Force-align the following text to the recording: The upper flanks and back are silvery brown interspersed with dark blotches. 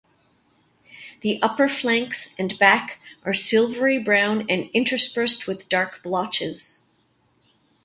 The 1.21 1.39
upper 1.43 1.69
flanks 1.69 2.33
and 2.39 2.57
back 2.57 2.99
are 3.23 3.35
silvery 3.35 3.99
brown 3.99 4.49
interspersed 4.49 5.45
with 5.45 5.69
dark 5.69 6.01
blotches. 6.01 6.87